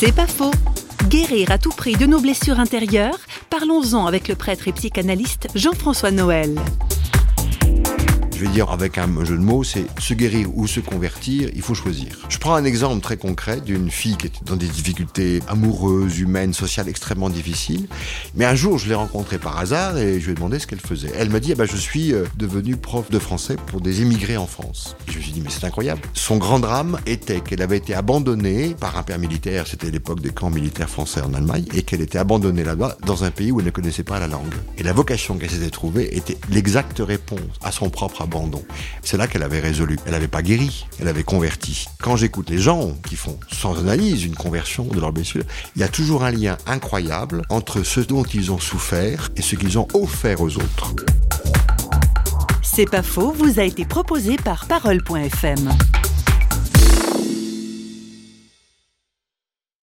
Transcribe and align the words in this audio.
C'est 0.00 0.16
pas 0.16 0.26
faux. 0.26 0.50
Guérir 1.10 1.50
à 1.50 1.58
tout 1.58 1.68
prix 1.76 1.94
de 1.94 2.06
nos 2.06 2.20
blessures 2.20 2.58
intérieures, 2.58 3.18
parlons-en 3.50 4.06
avec 4.06 4.28
le 4.28 4.34
prêtre 4.34 4.66
et 4.66 4.72
psychanalyste 4.72 5.48
Jean-François 5.54 6.10
Noël 6.10 6.58
je 8.40 8.46
vais 8.46 8.52
dire 8.52 8.70
avec 8.70 8.96
un 8.96 9.22
jeu 9.22 9.36
de 9.36 9.42
mots, 9.42 9.64
c'est 9.64 9.84
se 10.00 10.14
guérir 10.14 10.48
ou 10.56 10.66
se 10.66 10.80
convertir, 10.80 11.50
il 11.54 11.60
faut 11.60 11.74
choisir. 11.74 12.16
Je 12.30 12.38
prends 12.38 12.54
un 12.54 12.64
exemple 12.64 13.02
très 13.02 13.18
concret 13.18 13.60
d'une 13.60 13.90
fille 13.90 14.16
qui 14.16 14.28
était 14.28 14.40
dans 14.46 14.56
des 14.56 14.66
difficultés 14.66 15.40
amoureuses, 15.46 16.18
humaines, 16.18 16.54
sociales 16.54 16.88
extrêmement 16.88 17.28
difficiles. 17.28 17.86
Mais 18.34 18.46
un 18.46 18.54
jour, 18.54 18.78
je 18.78 18.88
l'ai 18.88 18.94
rencontrée 18.94 19.36
par 19.36 19.58
hasard 19.58 19.98
et 19.98 20.20
je 20.20 20.24
lui 20.24 20.32
ai 20.32 20.34
demandé 20.34 20.58
ce 20.58 20.66
qu'elle 20.66 20.80
faisait. 20.80 21.12
Elle 21.18 21.28
m'a 21.28 21.38
dit, 21.38 21.52
ah 21.52 21.56
ben, 21.56 21.66
je 21.66 21.76
suis 21.76 22.14
euh, 22.14 22.24
devenue 22.38 22.76
prof 22.76 23.10
de 23.10 23.18
français 23.18 23.56
pour 23.66 23.82
des 23.82 24.00
immigrés 24.00 24.38
en 24.38 24.46
France. 24.46 24.96
je 25.06 25.18
me 25.18 25.22
suis 25.22 25.32
dit, 25.32 25.42
mais 25.42 25.50
c'est 25.50 25.66
incroyable. 25.66 26.00
Son 26.14 26.38
grand 26.38 26.60
drame 26.60 26.98
était 27.04 27.40
qu'elle 27.40 27.60
avait 27.60 27.76
été 27.76 27.94
abandonnée 27.94 28.74
par 28.74 28.96
un 28.96 29.02
père 29.02 29.18
militaire, 29.18 29.66
c'était 29.66 29.90
l'époque 29.90 30.20
des 30.20 30.30
camps 30.30 30.48
militaires 30.48 30.88
français 30.88 31.20
en 31.20 31.34
Allemagne, 31.34 31.66
et 31.74 31.82
qu'elle 31.82 32.00
était 32.00 32.16
abandonnée 32.16 32.64
là-bas 32.64 32.96
dans 33.04 33.22
un 33.22 33.30
pays 33.30 33.52
où 33.52 33.60
elle 33.60 33.66
ne 33.66 33.70
connaissait 33.70 34.02
pas 34.02 34.18
la 34.18 34.28
langue. 34.28 34.54
Et 34.78 34.82
la 34.82 34.94
vocation 34.94 35.36
qu'elle 35.36 35.50
s'était 35.50 35.68
trouvée 35.68 36.16
était 36.16 36.38
l'exacte 36.48 37.02
réponse 37.04 37.40
à 37.60 37.70
son 37.70 37.90
propre 37.90 38.22
c'est 39.02 39.16
là 39.16 39.26
qu'elle 39.26 39.42
avait 39.42 39.60
résolu. 39.60 39.98
Elle 40.06 40.12
n'avait 40.12 40.28
pas 40.28 40.42
guéri, 40.42 40.86
elle 41.00 41.08
avait 41.08 41.22
converti. 41.22 41.86
Quand 42.00 42.16
j'écoute 42.16 42.50
les 42.50 42.58
gens 42.58 42.92
qui 43.08 43.16
font 43.16 43.38
sans 43.50 43.78
analyse 43.78 44.24
une 44.24 44.34
conversion 44.36 44.84
de 44.84 45.00
leur 45.00 45.12
blessure, 45.12 45.42
il 45.76 45.80
y 45.80 45.84
a 45.84 45.88
toujours 45.88 46.24
un 46.24 46.30
lien 46.30 46.56
incroyable 46.66 47.42
entre 47.48 47.82
ce 47.82 48.00
dont 48.00 48.24
ils 48.24 48.52
ont 48.52 48.58
souffert 48.58 49.30
et 49.36 49.42
ce 49.42 49.56
qu'ils 49.56 49.78
ont 49.78 49.88
offert 49.94 50.40
aux 50.40 50.56
autres. 50.56 50.94
C'est 52.62 52.88
pas 52.88 53.02
faux, 53.02 53.32
vous 53.32 53.58
a 53.58 53.64
été 53.64 53.84
proposé 53.84 54.36
par 54.36 54.66
parole.fm. 54.66 55.70